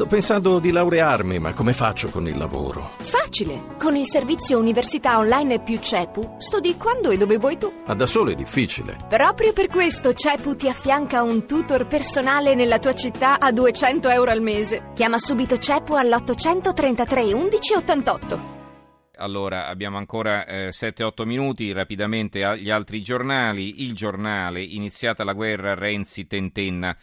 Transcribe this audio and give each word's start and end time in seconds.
Sto 0.00 0.08
pensando 0.08 0.58
di 0.60 0.70
laurearmi, 0.70 1.38
ma 1.38 1.52
come 1.52 1.74
faccio 1.74 2.08
con 2.08 2.26
il 2.26 2.38
lavoro? 2.38 2.92
Facile! 3.00 3.76
Con 3.78 3.96
il 3.96 4.06
servizio 4.06 4.58
Università 4.58 5.18
Online 5.18 5.60
più 5.60 5.78
CEPU 5.78 6.36
studi 6.38 6.78
quando 6.78 7.10
e 7.10 7.18
dove 7.18 7.36
vuoi 7.36 7.58
tu. 7.58 7.70
Ma 7.84 7.92
da 7.92 8.06
solo 8.06 8.30
è 8.30 8.34
difficile. 8.34 8.96
Proprio 9.10 9.52
per 9.52 9.66
questo 9.66 10.14
CEPU 10.14 10.56
ti 10.56 10.70
affianca 10.70 11.20
un 11.20 11.44
tutor 11.44 11.86
personale 11.86 12.54
nella 12.54 12.78
tua 12.78 12.94
città 12.94 13.38
a 13.38 13.52
200 13.52 14.08
euro 14.08 14.30
al 14.30 14.40
mese. 14.40 14.92
Chiama 14.94 15.18
subito 15.18 15.58
CEPU 15.58 15.92
all'833 15.92 17.34
11 17.34 17.74
88. 17.74 18.40
Allora, 19.18 19.66
abbiamo 19.66 19.98
ancora 19.98 20.46
eh, 20.46 20.70
7-8 20.70 21.26
minuti, 21.26 21.72
rapidamente 21.72 22.42
agli 22.42 22.70
altri 22.70 23.02
giornali. 23.02 23.82
Il 23.82 23.94
giornale, 23.94 24.62
iniziata 24.62 25.24
la 25.24 25.34
guerra, 25.34 25.74
Renzi 25.74 26.26
tentenna. 26.26 26.96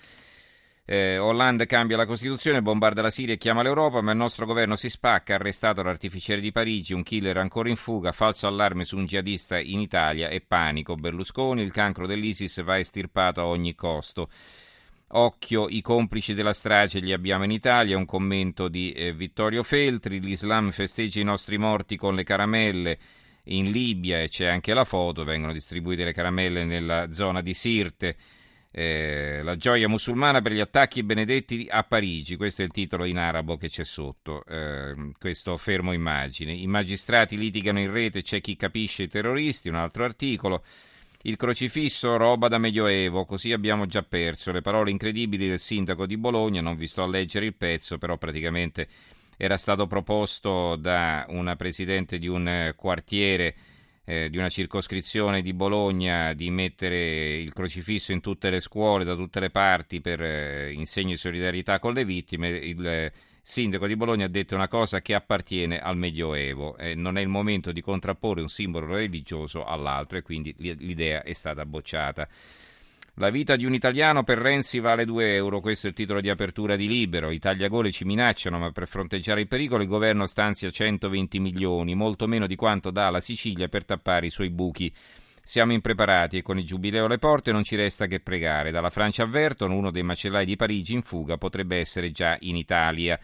Eh, 0.89 1.17
Hollande 1.17 1.65
cambia 1.65 1.97
la 1.97 2.05
Costituzione, 2.05 2.61
bombarda 2.61 3.01
la 3.01 3.09
Siria 3.09 3.33
e 3.33 3.37
chiama 3.37 3.61
l'Europa, 3.61 3.99
ma 3.99 4.11
il 4.11 4.17
nostro 4.17 4.45
governo 4.45 4.77
si 4.77 4.89
spacca, 4.89 5.35
arrestato 5.35 5.83
l'artificiere 5.83 6.39
di 6.39 6.53
Parigi, 6.53 6.93
un 6.93 7.03
killer 7.03 7.35
ancora 7.35 7.67
in 7.67 7.75
fuga, 7.75 8.13
falso 8.13 8.47
allarme 8.47 8.85
su 8.85 8.95
un 8.95 9.05
jihadista 9.05 9.59
in 9.59 9.81
Italia 9.81 10.29
e 10.29 10.39
panico. 10.39 10.95
Berlusconi, 10.95 11.61
il 11.61 11.73
cancro 11.73 12.07
dell'ISIS 12.07 12.63
va 12.63 12.79
estirpato 12.79 13.41
a 13.41 13.47
ogni 13.47 13.75
costo. 13.75 14.29
Occhio, 15.09 15.67
i 15.67 15.81
complici 15.81 16.33
della 16.33 16.53
strage 16.53 16.99
li 16.99 17.11
abbiamo 17.11 17.43
in 17.43 17.51
Italia, 17.51 17.97
un 17.97 18.05
commento 18.05 18.69
di 18.69 18.93
eh, 18.93 19.11
Vittorio 19.11 19.63
Feltri, 19.63 20.21
l'Islam 20.21 20.71
festeggia 20.71 21.19
i 21.19 21.25
nostri 21.25 21.57
morti 21.57 21.97
con 21.97 22.15
le 22.15 22.23
caramelle 22.23 22.97
in 23.47 23.71
Libia 23.71 24.21
e 24.21 24.29
c'è 24.29 24.45
anche 24.45 24.73
la 24.73 24.85
foto, 24.85 25.25
vengono 25.25 25.51
distribuite 25.51 26.05
le 26.05 26.13
caramelle 26.13 26.63
nella 26.63 27.11
zona 27.11 27.41
di 27.41 27.53
Sirte. 27.53 28.15
Eh, 28.79 29.41
la 29.41 29.55
gioia 29.55 29.87
musulmana 29.87 30.39
per 30.39 30.51
gli 30.51 30.59
attacchi 30.59 31.01
benedetti 31.01 31.65
a 31.67 31.81
Parigi, 31.81 32.35
questo 32.35 32.61
è 32.61 32.65
il 32.65 32.69
titolo 32.69 33.05
in 33.05 33.17
arabo 33.17 33.57
che 33.57 33.69
c'è 33.69 33.83
sotto, 33.83 34.45
eh, 34.45 35.13
questo 35.17 35.57
fermo 35.57 35.93
immagine. 35.93 36.51
I 36.53 36.67
magistrati 36.67 37.39
litigano 37.39 37.79
in 37.79 37.91
rete, 37.91 38.21
c'è 38.21 38.39
chi 38.39 38.55
capisce 38.55 39.01
i 39.01 39.07
terroristi, 39.07 39.69
un 39.69 39.77
altro 39.77 40.03
articolo. 40.03 40.63
Il 41.23 41.37
crocifisso, 41.37 42.17
roba 42.17 42.49
da 42.49 42.59
medioevo, 42.59 43.25
così 43.25 43.51
abbiamo 43.51 43.87
già 43.87 44.03
perso. 44.03 44.51
Le 44.51 44.61
parole 44.61 44.91
incredibili 44.91 45.47
del 45.47 45.57
sindaco 45.57 46.05
di 46.05 46.15
Bologna, 46.15 46.61
non 46.61 46.77
vi 46.77 46.85
sto 46.85 47.01
a 47.01 47.07
leggere 47.07 47.47
il 47.47 47.55
pezzo, 47.55 47.97
però 47.97 48.19
praticamente 48.19 48.87
era 49.37 49.57
stato 49.57 49.87
proposto 49.87 50.75
da 50.75 51.25
una 51.29 51.55
presidente 51.55 52.19
di 52.19 52.27
un 52.27 52.73
quartiere 52.75 53.55
eh, 54.09 54.29
di 54.29 54.37
una 54.37 54.47
circoscrizione 54.47 55.41
di 55.41 55.53
Bologna 55.53 56.31
di 56.31 56.49
mettere 56.49 57.35
il 57.35 57.51
crocifisso 57.51 58.13
in 58.13 58.21
tutte 58.21 58.49
le 58.49 58.61
scuole, 58.61 59.03
da 59.03 59.15
tutte 59.15 59.41
le 59.41 59.49
parti, 59.49 59.99
per 59.99 60.21
eh, 60.21 60.71
in 60.71 60.85
segno 60.85 61.09
di 61.09 61.17
solidarietà 61.17 61.79
con 61.79 61.93
le 61.93 62.05
vittime. 62.05 62.47
Il 62.47 63.11
sindaco 63.41 63.85
di 63.85 63.97
Bologna 63.97 64.23
ha 64.25 64.29
detto 64.29 64.55
una 64.55 64.69
cosa 64.69 65.01
che 65.01 65.13
appartiene 65.13 65.79
al 65.79 65.97
Medioevo, 65.97 66.77
eh, 66.77 66.95
non 66.95 67.17
è 67.17 67.21
il 67.21 67.27
momento 67.27 67.73
di 67.73 67.81
contrapporre 67.81 68.39
un 68.39 68.47
simbolo 68.47 68.95
religioso 68.95 69.65
all'altro 69.65 70.17
e 70.17 70.21
quindi 70.21 70.55
l'idea 70.57 71.23
è 71.23 71.33
stata 71.33 71.65
bocciata. 71.65 72.29
La 73.19 73.31
vita 73.31 73.55
di 73.55 73.65
un 73.65 73.73
italiano 73.73 74.23
per 74.23 74.37
Renzi 74.37 74.79
vale 74.79 75.03
2 75.03 75.33
euro, 75.33 75.59
questo 75.59 75.87
è 75.87 75.89
il 75.89 75.95
titolo 75.95 76.21
di 76.21 76.29
apertura 76.29 76.75
di 76.75 76.87
Libero. 76.87 77.31
I 77.31 77.39
tagliagole 77.39 77.91
ci 77.91 78.05
minacciano, 78.05 78.59
ma 78.59 78.69
per 78.71 78.87
fronteggiare 78.87 79.41
il 79.41 79.47
pericolo 79.47 79.81
il 79.81 79.89
governo 79.89 80.27
stanzia 80.27 80.69
120 80.69 81.39
milioni, 81.39 81.95
molto 81.95 82.27
meno 82.27 82.45
di 82.45 82.55
quanto 82.55 82.91
dà 82.91 83.09
la 83.09 83.19
Sicilia 83.19 83.69
per 83.69 83.85
tappare 83.85 84.27
i 84.27 84.29
suoi 84.29 84.51
buchi. 84.51 84.93
Siamo 85.41 85.73
impreparati 85.73 86.37
e 86.37 86.41
con 86.43 86.59
il 86.59 86.65
giubileo 86.65 87.05
alle 87.05 87.17
porte 87.17 87.51
non 87.51 87.63
ci 87.63 87.75
resta 87.75 88.05
che 88.05 88.19
pregare. 88.19 88.69
Dalla 88.69 88.91
Francia 88.91 89.23
avvertono, 89.23 89.73
uno 89.73 89.89
dei 89.89 90.03
macellai 90.03 90.45
di 90.45 90.55
Parigi 90.55 90.93
in 90.93 91.01
fuga 91.01 91.37
potrebbe 91.37 91.77
essere 91.77 92.11
già 92.11 92.37
in 92.41 92.55
Italia. 92.55 93.19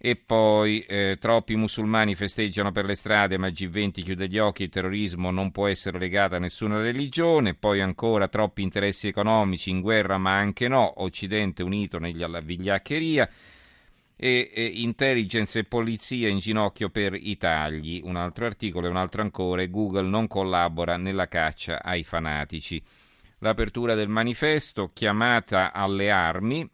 E 0.00 0.14
poi 0.14 0.80
eh, 0.82 1.16
troppi 1.20 1.56
musulmani 1.56 2.14
festeggiano 2.14 2.70
per 2.70 2.84
le 2.84 2.94
strade, 2.94 3.36
ma 3.36 3.48
G20 3.48 4.02
chiude 4.02 4.28
gli 4.28 4.38
occhi, 4.38 4.62
il 4.62 4.68
terrorismo 4.68 5.32
non 5.32 5.50
può 5.50 5.66
essere 5.66 5.98
legato 5.98 6.36
a 6.36 6.38
nessuna 6.38 6.80
religione, 6.80 7.54
poi 7.54 7.80
ancora 7.80 8.28
troppi 8.28 8.62
interessi 8.62 9.08
economici 9.08 9.70
in 9.70 9.80
guerra, 9.80 10.16
ma 10.16 10.38
anche 10.38 10.68
no, 10.68 11.02
Occidente 11.02 11.64
unito 11.64 11.98
nella 11.98 12.38
vigliaccheria 12.38 13.28
e, 14.14 14.50
e 14.54 14.64
intelligence 14.64 15.58
e 15.58 15.64
polizia 15.64 16.28
in 16.28 16.38
ginocchio 16.38 16.90
per 16.90 17.14
i 17.14 17.36
tagli. 17.36 18.00
Un 18.04 18.14
altro 18.14 18.46
articolo 18.46 18.86
e 18.86 18.90
un 18.90 18.96
altro 18.96 19.22
ancora, 19.22 19.66
Google 19.66 20.08
non 20.08 20.28
collabora 20.28 20.96
nella 20.96 21.26
caccia 21.26 21.82
ai 21.82 22.04
fanatici. 22.04 22.80
L'apertura 23.38 23.94
del 23.94 24.08
manifesto, 24.08 24.90
chiamata 24.92 25.72
alle 25.72 26.12
armi, 26.12 26.68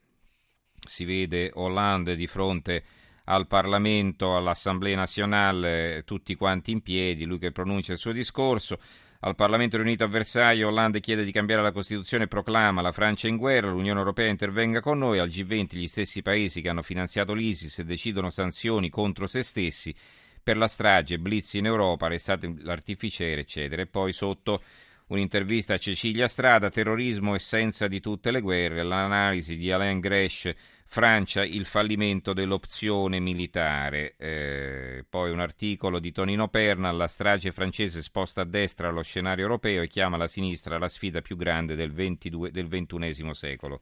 si 0.87 1.07
vede 1.07 1.51
Hollande 1.55 2.17
di 2.17 2.27
fronte 2.27 2.85
al 3.25 3.47
Parlamento, 3.47 4.37
all'Assemblea 4.37 4.97
nazionale, 4.97 6.03
tutti 6.05 6.35
quanti 6.35 6.73
in 6.73 6.83
piedi, 6.83 7.25
lui 7.25 7.39
che 7.39 7.53
pronuncia 7.53 7.93
il 7.93 7.99
suo 7.99 8.13
discorso. 8.13 8.79
Al 9.21 9.35
Parlamento 9.35 9.79
riunito 9.79 10.05
a 10.05 10.09
Versailles, 10.09 10.67
Hollande 10.67 11.01
chiede 11.01 11.25
di 11.25 11.33
cambiare 11.33 11.63
la 11.63 11.73
Costituzione 11.73 12.25
e 12.25 12.29
proclama 12.29 12.83
la 12.83 12.93
Francia 12.93 13.27
in 13.27 13.39
guerra, 13.39 13.71
l'Unione 13.71 13.99
Europea 13.99 14.29
intervenga 14.29 14.81
con 14.81 14.99
noi, 14.99 15.19
al 15.19 15.29
G20 15.29 15.69
gli 15.77 15.87
stessi 15.87 16.21
paesi 16.21 16.61
che 16.61 16.69
hanno 16.69 16.83
finanziato 16.83 17.33
l'ISIS 17.33 17.81
decidono 17.83 18.29
sanzioni 18.29 18.91
contro 18.91 19.27
se 19.27 19.43
stessi 19.43 19.95
per 20.43 20.59
la 20.59 20.69
strage, 20.69 21.19
blitz 21.19 21.55
in 21.55 21.65
Europa, 21.65 22.05
arrestato 22.05 22.53
l'artificiere, 22.59 23.41
eccetera. 23.41 23.81
E 23.81 23.87
poi 23.87 24.13
sotto 24.13 24.63
un'intervista 25.09 25.75
a 25.75 25.79
Cecilia 25.79 26.29
Strada, 26.29 26.71
terrorismo 26.71 27.35
essenza 27.35 27.89
di 27.89 28.01
tutte 28.01 28.31
le 28.31 28.41
guerre, 28.41 28.83
l'analisi 28.83 29.57
di 29.57 29.71
Alain 29.71 30.01
Gresh, 30.01 30.53
Francia, 30.87 31.45
il 31.45 31.65
fallimento 31.65 32.33
dell'opzione 32.33 33.19
militare. 33.19 34.15
Eh, 34.17 35.05
poi 35.09 35.31
un 35.31 35.41
articolo 35.41 35.99
di 35.99 36.13
Tonino 36.13 36.49
Perna, 36.49 36.93
la 36.93 37.09
strage 37.09 37.53
francese 37.53 38.01
sposta 38.01 38.43
a 38.43 38.45
destra 38.45 38.91
lo 38.91 39.03
scenario 39.03 39.45
europeo 39.45 39.83
e 39.83 39.89
chiama 39.89 40.17
la 40.17 40.29
sinistra 40.29 40.79
la 40.79 40.89
sfida 40.89 41.21
più 41.21 41.37
grande 41.37 41.75
del, 41.75 41.93
22, 41.93 42.51
del 42.51 42.69
XXI 42.69 43.31
secolo. 43.33 43.81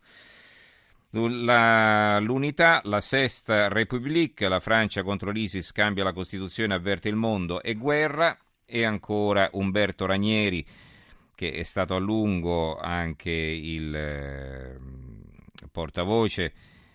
La, 1.11 2.19
l'unità, 2.21 2.81
la 2.85 3.03
Sesta 3.03 3.69
République, 3.69 4.49
la 4.49 4.61
Francia 4.61 5.03
contro 5.03 5.31
l'ISIS 5.31 5.71
cambia 5.71 6.05
la 6.05 6.15
Costituzione, 6.15 6.73
avverte 6.73 7.11
il 7.11 7.17
mondo 7.17 7.63
e 7.63 7.75
guerra. 7.75 8.37
E 8.65 8.85
ancora 8.85 9.51
Umberto 9.53 10.07
Ranieri, 10.07 10.67
che 11.35 11.53
è 11.53 11.63
stato 11.63 11.95
a 11.95 11.99
lungo 11.99 12.79
anche 12.79 13.31
il 13.31 13.95
eh, 13.95 14.79
portavoce 15.71 16.53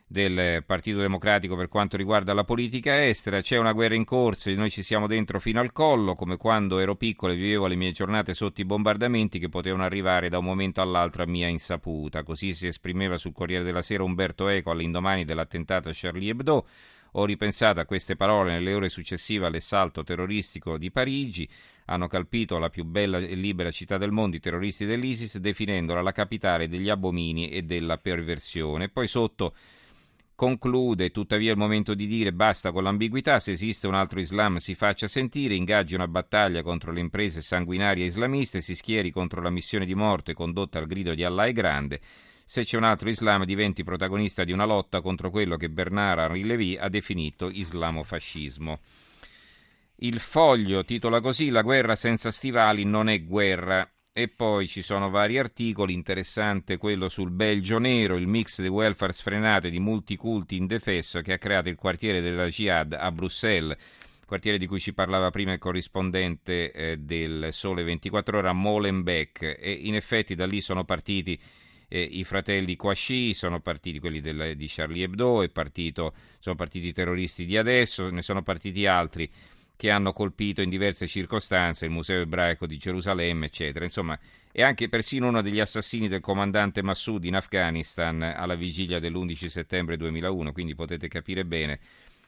del 0.09 0.63
Partito 0.65 0.99
Democratico 0.99 1.57
per 1.57 1.67
quanto 1.67 1.97
riguarda 1.97 2.33
la 2.33 2.45
politica 2.45 3.05
estera. 3.05 3.41
C'è 3.41 3.57
una 3.57 3.73
guerra 3.73 3.95
in 3.95 4.05
corso 4.05 4.49
e 4.49 4.55
noi 4.55 4.69
ci 4.69 4.81
siamo 4.81 5.05
dentro 5.05 5.39
fino 5.39 5.59
al 5.59 5.73
collo, 5.73 6.15
come 6.15 6.37
quando 6.37 6.79
ero 6.79 6.95
piccolo 6.95 7.33
e 7.33 7.35
vivevo 7.35 7.67
le 7.67 7.75
mie 7.75 7.91
giornate 7.91 8.33
sotto 8.33 8.61
i 8.61 8.65
bombardamenti 8.65 9.37
che 9.37 9.49
potevano 9.49 9.83
arrivare 9.83 10.29
da 10.29 10.37
un 10.37 10.45
momento 10.45 10.81
all'altro 10.81 11.23
a 11.23 11.27
mia 11.27 11.47
insaputa. 11.47 12.23
Così 12.23 12.53
si 12.53 12.67
esprimeva 12.67 13.17
sul 13.17 13.33
Corriere 13.33 13.65
della 13.65 13.81
Sera 13.81 14.03
Umberto 14.03 14.47
Eco 14.47 14.71
all'indomani 14.71 15.25
dell'attentato 15.25 15.89
a 15.89 15.93
Charlie 15.93 16.31
Hebdo. 16.31 16.65
Ho 17.19 17.25
ripensato 17.25 17.79
a 17.79 17.85
queste 17.85 18.15
parole 18.15 18.51
nelle 18.51 18.75
ore 18.75 18.89
successive 18.89 19.47
all'assalto 19.47 20.03
terroristico 20.03 20.77
di 20.77 20.91
Parigi. 20.91 21.49
Hanno 21.85 22.07
colpito 22.07 22.59
la 22.59 22.69
più 22.69 22.83
bella 22.83 23.17
e 23.17 23.33
libera 23.33 23.71
città 23.71 23.97
del 23.97 24.11
mondo 24.11 24.35
i 24.35 24.39
terroristi 24.39 24.85
dell'ISIS, 24.85 25.39
definendola 25.39 26.01
la 26.01 26.11
capitale 26.11 26.67
degli 26.67 26.89
abomini 26.89 27.49
e 27.49 27.63
della 27.63 27.97
perversione. 27.97 28.89
Poi 28.89 29.07
sotto 29.07 29.55
Conclude 30.35 31.09
tuttavia 31.09 31.49
il 31.49 31.57
momento 31.57 31.95
di 31.95 32.05
dire 32.05 32.31
basta 32.31 32.71
con 32.71 32.83
l'ambiguità, 32.83 33.39
se 33.39 33.53
esiste 33.53 33.87
un 33.87 33.95
altro 33.95 34.19
Islam 34.19 34.57
si 34.57 34.75
faccia 34.75 35.07
sentire, 35.07 35.55
ingaggi 35.55 35.95
una 35.95 36.07
battaglia 36.07 36.61
contro 36.61 36.91
le 36.91 36.99
imprese 36.99 37.41
sanguinarie 37.41 38.05
islamiste, 38.05 38.61
si 38.61 38.75
schieri 38.75 39.09
contro 39.09 39.41
la 39.41 39.49
missione 39.49 39.87
di 39.87 39.95
morte 39.95 40.35
condotta 40.35 40.77
al 40.77 40.85
grido 40.85 41.15
di 41.15 41.23
Allah 41.23 41.45
è 41.45 41.53
grande, 41.53 41.99
se 42.49 42.63
c'è 42.63 42.77
un 42.77 42.85
altro 42.85 43.09
Islam 43.09 43.43
diventi 43.43 43.83
protagonista 43.83 44.45
di 44.45 44.53
una 44.53 44.63
lotta 44.63 45.01
contro 45.01 45.29
quello 45.29 45.57
che 45.57 45.69
Bernard 45.69 46.19
Henri 46.19 46.45
Lévy 46.45 46.77
ha 46.77 46.87
definito 46.87 47.49
islamofascismo. 47.49 48.79
Il 49.97 50.19
foglio 50.19 50.85
titola 50.85 51.19
così 51.19 51.49
La 51.49 51.61
guerra 51.61 51.97
senza 51.97 52.31
stivali 52.31 52.85
non 52.85 53.09
è 53.09 53.21
guerra. 53.25 53.91
E 54.13 54.29
poi 54.29 54.65
ci 54.65 54.81
sono 54.81 55.09
vari 55.09 55.37
articoli, 55.37 55.91
interessante 55.91 56.77
quello 56.77 57.09
sul 57.09 57.31
Belgio 57.31 57.79
Nero, 57.79 58.15
il 58.15 58.27
mix 58.27 58.61
di 58.61 58.69
welfare 58.69 59.11
sfrenato 59.11 59.67
e 59.67 59.69
di 59.69 59.79
multiculti 59.79 60.55
indefesso 60.55 61.19
che 61.19 61.33
ha 61.33 61.37
creato 61.37 61.67
il 61.67 61.75
quartiere 61.75 62.21
della 62.21 62.47
Jihad 62.47 62.93
a 62.93 63.11
Bruxelles, 63.11 63.77
quartiere 64.25 64.57
di 64.57 64.67
cui 64.67 64.79
ci 64.79 64.93
parlava 64.93 65.31
prima 65.31 65.51
il 65.51 65.59
corrispondente 65.59 66.71
eh, 66.71 66.97
del 66.97 67.49
Sole 67.51 67.83
24 67.83 68.37
Ore, 68.37 68.53
Molenbeek, 68.53 69.57
e 69.59 69.71
in 69.71 69.95
effetti 69.95 70.33
da 70.33 70.47
lì 70.47 70.61
sono 70.61 70.85
partiti 70.85 71.39
eh, 71.87 72.01
i 72.01 72.23
fratelli 72.23 72.75
Kouachi, 72.75 73.33
sono 73.33 73.59
partiti 73.59 73.99
quelli 73.99 74.21
del, 74.21 74.55
di 74.55 74.67
Charlie 74.67 75.03
Hebdo, 75.03 75.47
partito, 75.51 76.13
sono 76.39 76.55
partiti 76.55 76.87
i 76.87 76.93
terroristi 76.93 77.45
di 77.45 77.57
adesso, 77.57 78.09
ne 78.09 78.21
sono 78.21 78.43
partiti 78.43 78.85
altri 78.85 79.29
che 79.77 79.91
hanno 79.91 80.11
colpito 80.11 80.61
in 80.61 80.69
diverse 80.69 81.05
circostanze 81.05 81.85
il 81.85 81.91
Museo 81.91 82.21
ebraico 82.21 82.65
di 82.65 82.77
Gerusalemme, 82.77 83.45
eccetera. 83.45 83.85
Insomma, 83.85 84.19
è 84.51 84.63
anche 84.63 84.89
persino 84.89 85.27
uno 85.27 85.43
degli 85.43 85.59
assassini 85.59 86.07
del 86.07 86.19
comandante 86.19 86.81
Massoud 86.81 87.23
in 87.23 87.35
Afghanistan 87.35 88.23
alla 88.23 88.55
vigilia 88.55 88.99
dell'11 88.99 89.45
settembre 89.45 89.95
2001, 89.95 90.51
quindi 90.51 90.73
potete 90.73 91.07
capire 91.07 91.45
bene 91.45 91.79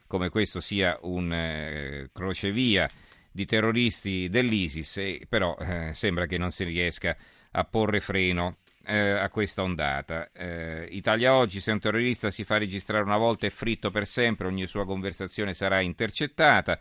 come 0.06 0.30
questo 0.30 0.60
sia 0.60 0.98
un 1.02 1.34
eh, 1.34 2.10
crocevia 2.14 2.88
di 3.32 3.46
terroristi 3.46 4.30
dell'ISIS, 4.30 4.98
e 4.98 5.26
però 5.28 5.56
eh, 5.60 5.92
sembra 5.94 6.28
che 6.28 6.38
non 6.38 6.52
si 6.52 6.64
riesca 6.64 7.18
a 7.52 7.64
porre 7.64 8.00
freno 8.00 8.58
eh, 8.90 9.12
a 9.12 9.30
questa 9.30 9.62
ondata. 9.62 10.32
Eh, 10.32 10.88
Italia 10.92 11.36
oggi, 11.36 11.60
se 11.60 11.72
un 11.72 11.80
terrorista 11.80 12.32
si 12.32 12.44
fa 12.44 12.58
registrare 12.58 13.04
una 13.04 13.18
volta 13.18 13.46
è 13.46 13.52
fritto 13.52 13.92
per 13.92 14.08
sempre, 14.08 14.48
ogni 14.48 14.66
sua 14.66 14.86
conversazione 14.86 15.54
sarà 15.54 15.80
intercettata. 15.80 16.80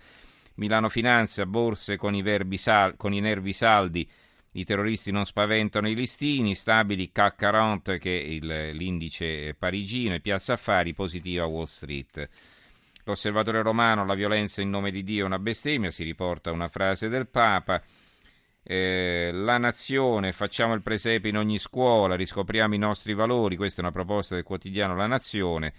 Milano 0.54 0.88
Finanza, 0.88 1.44
borse 1.44 1.96
con 1.96 2.14
i, 2.14 2.24
sal- 2.56 2.96
con 2.96 3.12
i 3.12 3.20
nervi 3.20 3.52
saldi, 3.52 4.08
i 4.52 4.64
terroristi 4.64 5.10
non 5.10 5.26
spaventano 5.26 5.88
i 5.88 5.94
listini, 5.94 6.54
stabili 6.54 7.12
CAC 7.12 7.36
40 7.36 7.96
che 7.98 8.18
è 8.18 8.24
il, 8.24 8.70
l'indice 8.72 9.54
parigino 9.54 10.14
e 10.14 10.20
Piazza 10.20 10.54
Affari 10.54 10.94
positiva 10.94 11.44
Wall 11.44 11.64
Street. 11.64 12.28
L'osservatore 13.04 13.62
romano, 13.62 14.04
la 14.04 14.14
violenza 14.14 14.62
in 14.62 14.70
nome 14.70 14.90
di 14.90 15.04
Dio 15.04 15.24
è 15.24 15.26
una 15.26 15.38
bestemmia, 15.38 15.90
si 15.90 16.04
riporta 16.04 16.50
una 16.50 16.68
frase 16.68 17.08
del 17.08 17.28
Papa. 17.28 17.82
Eh, 18.70 19.30
la 19.32 19.56
nazione, 19.56 20.32
facciamo 20.32 20.74
il 20.74 20.82
presepe 20.82 21.28
in 21.28 21.38
ogni 21.38 21.58
scuola, 21.58 22.16
riscopriamo 22.16 22.74
i 22.74 22.78
nostri 22.78 23.14
valori, 23.14 23.56
questa 23.56 23.80
è 23.80 23.84
una 23.84 23.92
proposta 23.92 24.34
del 24.34 24.44
quotidiano 24.44 24.94
La 24.94 25.06
Nazione 25.06 25.72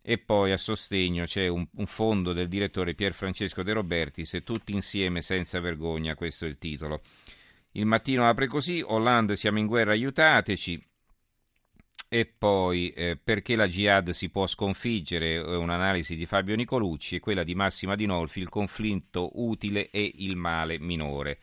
e 0.00 0.18
poi 0.18 0.52
a 0.52 0.56
sostegno 0.56 1.24
c'è 1.24 1.48
un, 1.48 1.66
un, 1.68 1.86
fondo 1.86 2.32
del 2.32 2.46
direttore 2.46 2.94
Pier 2.94 3.12
Francesco 3.12 3.64
De 3.64 3.72
Robertis, 3.72 4.40
tutti 4.44 4.72
insieme 4.72 5.20
senza 5.20 5.58
vergogna, 5.58 6.14
questo 6.14 6.44
è 6.44 6.48
il 6.48 6.58
titolo. 6.58 7.02
Il 7.72 7.86
mattino 7.86 8.28
apre 8.28 8.46
così, 8.46 8.84
Hollande 8.86 9.34
siamo 9.34 9.58
in 9.58 9.66
guerra, 9.66 9.90
aiutateci. 9.90 10.80
E 12.08 12.24
poi 12.38 12.90
eh, 12.90 13.18
perché 13.20 13.56
la 13.56 13.66
jihad 13.66 14.10
si 14.10 14.30
può 14.30 14.46
sconfiggere, 14.46 15.38
un'analisi 15.38 16.14
di 16.14 16.24
Fabio 16.24 16.54
Nicolucci 16.54 17.16
e 17.16 17.20
quella 17.20 17.42
di 17.42 17.56
Massima 17.56 17.96
Dinolfi, 17.96 18.38
il 18.38 18.48
conflitto 18.48 19.30
utile 19.42 19.90
e 19.90 20.12
il 20.18 20.36
male 20.36 20.78
minore. 20.78 21.40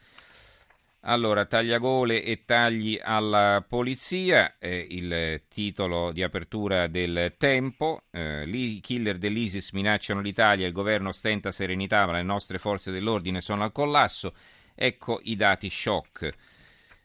Allora, 1.08 1.46
tagliagole 1.46 2.24
e 2.24 2.46
tagli 2.46 3.00
alla 3.00 3.64
polizia, 3.68 4.56
eh, 4.58 4.88
il 4.90 5.44
titolo 5.48 6.12
di 6.12 6.24
apertura 6.24 6.88
del 6.88 7.36
tempo. 7.38 8.06
Eh, 8.10 8.50
I 8.50 8.80
killer 8.82 9.20
dell'ISIS 9.20 9.70
minacciano 9.74 10.20
l'Italia, 10.20 10.66
il 10.66 10.74
governo 10.74 11.12
stenta 11.12 11.52
serenità, 11.52 12.08
ma 12.08 12.14
le 12.14 12.24
nostre 12.24 12.58
forze 12.58 12.90
dell'ordine 12.90 13.40
sono 13.42 13.64
al 13.64 13.72
collasso. 13.72 14.34
Ecco 14.74 15.20
i 15.26 15.36
dati 15.36 15.70
shock. 15.70 16.34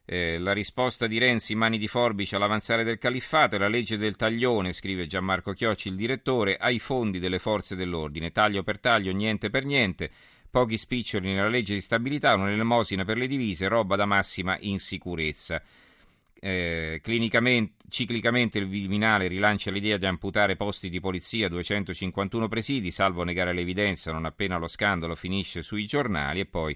Eh, 0.07 0.39
la 0.39 0.53
risposta 0.53 1.07
di 1.07 1.19
Renzi, 1.19 1.55
mani 1.55 1.77
di 1.77 1.87
forbice 1.87 2.37
all'avanzare 2.37 2.85
del 2.85 2.97
califfato, 2.97 3.57
è 3.57 3.59
la 3.59 3.69
legge 3.69 3.99
del 3.99 4.17
taglione, 4.17 4.73
scrive 4.73 5.07
Gianmarco 5.07 5.53
Chiocci, 5.53 5.89
il 5.89 5.97
direttore, 5.97 6.57
ai 6.57 6.79
fondi 6.79 7.19
delle 7.19 7.39
forze 7.39 7.77
dell'ordine. 7.77 8.33
Taglio 8.33 8.63
per 8.63 8.81
taglio, 8.81 9.13
niente 9.13 9.51
per 9.51 9.67
niente 9.67 10.11
pochi 10.51 10.77
spiccioli 10.77 11.33
nella 11.33 11.49
legge 11.49 11.75
di 11.75 11.81
stabilità, 11.81 12.35
un'elemosina 12.35 13.05
per 13.05 13.17
le 13.17 13.27
divise, 13.27 13.69
roba 13.69 13.97
da 13.97 14.05
massima 14.05 14.59
insicurezza. 14.61 15.63
Eh, 16.43 17.01
ciclicamente 17.89 18.59
il 18.59 18.67
Viminale 18.67 19.29
rilancia 19.29 19.71
l'idea 19.71 19.99
di 19.99 20.07
amputare 20.07 20.57
posti 20.57 20.89
di 20.89 20.99
polizia 20.99 21.47
a 21.47 21.51
251 21.51 22.49
presidi, 22.49 22.91
salvo 22.91 23.25
negare 23.25 23.53
l'evidenza 23.53 24.11
non 24.11 24.25
appena 24.25 24.57
lo 24.57 24.67
scandalo 24.67 25.15
finisce 25.15 25.63
sui 25.63 25.85
giornali 25.85 26.41
e 26.41 26.47
poi 26.47 26.75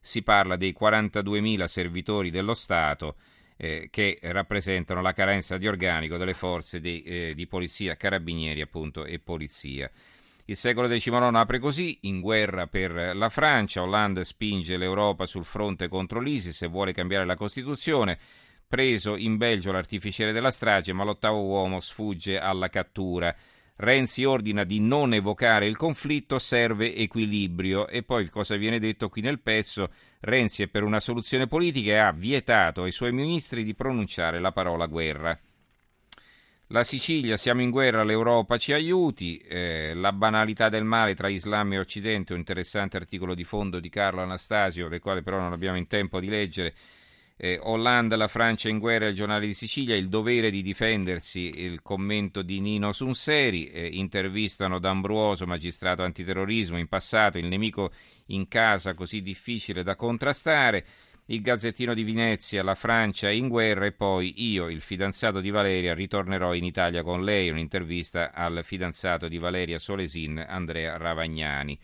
si 0.00 0.22
parla 0.22 0.56
dei 0.56 0.74
42.000 0.78 1.64
servitori 1.66 2.30
dello 2.30 2.54
Stato 2.54 3.14
eh, 3.56 3.88
che 3.90 4.18
rappresentano 4.22 5.00
la 5.00 5.12
carenza 5.12 5.58
di 5.58 5.68
organico 5.68 6.16
delle 6.16 6.34
forze 6.34 6.80
di, 6.80 7.02
eh, 7.02 7.32
di 7.34 7.46
polizia, 7.46 7.96
carabinieri 7.96 8.60
appunto 8.60 9.04
e 9.04 9.18
polizia. 9.18 9.90
Il 10.46 10.56
secolo 10.56 10.88
XIX 10.88 11.30
apre 11.36 11.58
così, 11.58 12.00
in 12.02 12.20
guerra 12.20 12.66
per 12.66 13.16
la 13.16 13.30
Francia, 13.30 13.80
Hollande 13.80 14.26
spinge 14.26 14.76
l'Europa 14.76 15.24
sul 15.24 15.46
fronte 15.46 15.88
contro 15.88 16.20
l'ISIS 16.20 16.60
e 16.60 16.66
vuole 16.66 16.92
cambiare 16.92 17.24
la 17.24 17.34
Costituzione, 17.34 18.18
preso 18.68 19.16
in 19.16 19.38
Belgio 19.38 19.72
l'artificiere 19.72 20.32
della 20.32 20.50
strage, 20.50 20.92
ma 20.92 21.02
l'ottavo 21.02 21.42
uomo 21.42 21.80
sfugge 21.80 22.38
alla 22.38 22.68
cattura. 22.68 23.34
Renzi 23.76 24.24
ordina 24.24 24.64
di 24.64 24.80
non 24.80 25.14
evocare 25.14 25.66
il 25.66 25.78
conflitto, 25.78 26.38
serve 26.38 26.94
equilibrio. 26.94 27.88
E 27.88 28.02
poi 28.02 28.28
cosa 28.28 28.56
viene 28.56 28.78
detto 28.78 29.08
qui 29.08 29.22
nel 29.22 29.40
pezzo? 29.40 29.90
Renzi 30.20 30.62
è 30.62 30.68
per 30.68 30.82
una 30.82 31.00
soluzione 31.00 31.46
politica 31.46 31.92
e 31.92 31.96
ha 31.96 32.12
vietato 32.12 32.82
ai 32.82 32.92
suoi 32.92 33.12
ministri 33.12 33.64
di 33.64 33.74
pronunciare 33.74 34.40
la 34.40 34.52
parola 34.52 34.84
guerra. 34.84 35.38
La 36.74 36.82
Sicilia, 36.82 37.36
siamo 37.36 37.62
in 37.62 37.70
guerra, 37.70 38.02
l'Europa 38.02 38.58
ci 38.58 38.72
aiuti, 38.72 39.36
eh, 39.36 39.92
la 39.94 40.12
banalità 40.12 40.68
del 40.68 40.82
male 40.82 41.14
tra 41.14 41.28
Islam 41.28 41.72
e 41.72 41.78
Occidente, 41.78 42.32
un 42.32 42.40
interessante 42.40 42.96
articolo 42.96 43.36
di 43.36 43.44
fondo 43.44 43.78
di 43.78 43.88
Carlo 43.88 44.22
Anastasio, 44.22 44.88
del 44.88 44.98
quale 44.98 45.22
però 45.22 45.38
non 45.38 45.52
abbiamo 45.52 45.76
in 45.76 45.86
tempo 45.86 46.18
di 46.18 46.26
leggere. 46.26 46.74
Eh, 47.36 47.60
Hollande, 47.62 48.16
la 48.16 48.26
Francia 48.26 48.68
in 48.68 48.80
guerra, 48.80 49.06
il 49.06 49.14
giornale 49.14 49.46
di 49.46 49.54
Sicilia, 49.54 49.94
il 49.94 50.08
dovere 50.08 50.50
di 50.50 50.62
difendersi, 50.62 51.60
il 51.60 51.80
commento 51.80 52.42
di 52.42 52.58
Nino 52.58 52.90
Sunseri, 52.90 53.68
eh, 53.68 53.86
intervistano 53.92 54.80
D'Ambruoso, 54.80 55.46
magistrato 55.46 56.02
antiterrorismo, 56.02 56.76
in 56.76 56.88
passato 56.88 57.38
il 57.38 57.46
nemico 57.46 57.92
in 58.26 58.48
casa 58.48 58.94
così 58.94 59.22
difficile 59.22 59.84
da 59.84 59.94
contrastare 59.94 60.84
il 61.26 61.40
Gazzettino 61.40 61.94
di 61.94 62.04
Venezia, 62.04 62.62
la 62.62 62.74
Francia 62.74 63.30
in 63.30 63.48
guerra 63.48 63.86
e 63.86 63.92
poi 63.92 64.44
io, 64.50 64.68
il 64.68 64.82
fidanzato 64.82 65.40
di 65.40 65.48
Valeria, 65.48 65.94
ritornerò 65.94 66.52
in 66.52 66.64
Italia 66.64 67.02
con 67.02 67.24
lei, 67.24 67.48
un'intervista 67.48 68.32
al 68.32 68.60
fidanzato 68.62 69.26
di 69.26 69.38
Valeria 69.38 69.78
Solesin, 69.78 70.44
Andrea 70.46 70.98
Ravagnani. 70.98 71.78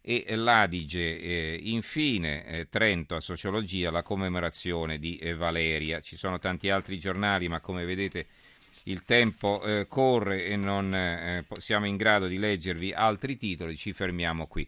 E 0.00 0.24
l'Adige, 0.36 1.20
eh, 1.20 1.60
infine, 1.60 2.46
eh, 2.46 2.68
Trento 2.70 3.16
a 3.16 3.20
Sociologia, 3.20 3.90
la 3.90 4.02
commemorazione 4.02 4.98
di 4.98 5.16
eh, 5.16 5.34
Valeria. 5.34 6.00
Ci 6.00 6.16
sono 6.16 6.38
tanti 6.38 6.70
altri 6.70 6.98
giornali, 6.98 7.48
ma 7.48 7.60
come 7.60 7.84
vedete 7.84 8.26
il 8.84 9.02
tempo 9.04 9.60
eh, 9.64 9.86
corre 9.88 10.44
e 10.46 10.56
non 10.56 10.94
eh, 10.94 11.44
siamo 11.58 11.86
in 11.86 11.96
grado 11.96 12.26
di 12.26 12.38
leggervi 12.38 12.92
altri 12.92 13.36
titoli, 13.36 13.76
ci 13.76 13.92
fermiamo 13.92 14.46
qui. 14.46 14.66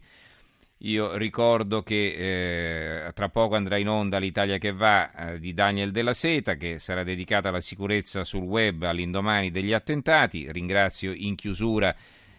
Io 0.83 1.17
ricordo 1.17 1.83
che 1.83 3.05
eh, 3.07 3.13
tra 3.13 3.29
poco 3.29 3.55
andrà 3.55 3.77
in 3.77 3.89
onda 3.89 4.17
l'Italia 4.19 4.57
che 4.57 4.73
va 4.73 5.13
eh, 5.13 5.39
di 5.39 5.53
Daniel 5.53 5.91
Della 5.91 6.15
Seta, 6.15 6.55
che 6.55 6.79
sarà 6.79 7.03
dedicata 7.03 7.51
alla 7.51 7.61
sicurezza 7.61 8.25
sul 8.25 8.45
web 8.45 8.85
all'indomani 8.85 9.51
degli 9.51 9.75
attentati. 9.75 10.51
Ringrazio 10.51 11.13
in 11.15 11.35
chiusura 11.35 11.95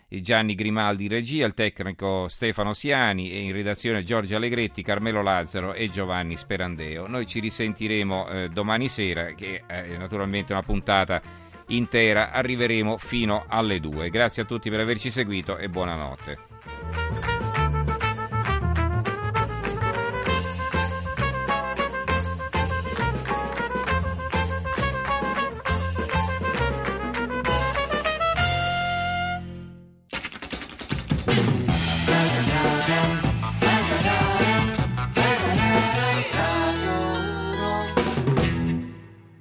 Gianni 0.07 0.55
Grimaldi 0.55 1.03
in 1.03 1.11
regia, 1.11 1.45
il 1.45 1.53
tecnico 1.53 2.27
Stefano 2.29 2.73
Siani 2.73 3.31
e 3.31 3.41
in 3.41 3.51
redazione 3.51 4.03
Giorgio 4.03 4.37
Allegretti, 4.37 4.81
Carmelo 4.81 5.21
Lazzaro 5.21 5.73
e 5.73 5.91
Giovanni 5.91 6.35
Sperandeo. 6.35 7.05
Noi 7.05 7.27
ci 7.27 7.39
risentiremo 7.41 8.27
eh, 8.27 8.49
domani 8.49 8.87
sera, 8.87 9.35
che 9.35 9.63
è 9.67 9.95
naturalmente 9.97 10.51
una 10.51 10.63
puntata 10.63 11.21
intera, 11.67 12.31
arriveremo 12.31 12.97
fino 12.97 13.45
alle 13.47 13.79
2. 13.79 14.09
Grazie 14.09 14.41
a 14.41 14.45
tutti 14.45 14.71
per 14.71 14.79
averci 14.79 15.11
seguito 15.11 15.57
e 15.57 15.69
buonanotte. 15.69 17.30